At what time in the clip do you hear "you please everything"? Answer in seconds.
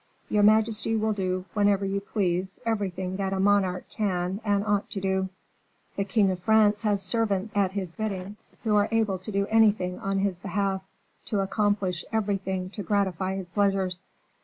1.85-3.17